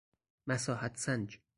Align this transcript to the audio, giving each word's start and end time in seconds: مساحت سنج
مساحت 0.47 0.97
سنج 0.97 1.39